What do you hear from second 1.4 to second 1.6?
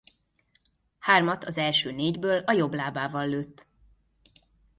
az